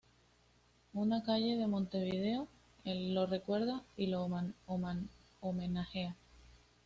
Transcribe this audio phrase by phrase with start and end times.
[0.95, 2.47] Una calle en Montevideo
[2.85, 4.27] lo recuerda y lo
[5.41, 6.15] homenajea.